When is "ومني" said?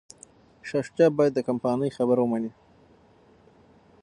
2.23-2.51